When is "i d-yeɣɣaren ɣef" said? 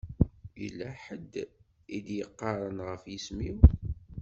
1.97-3.03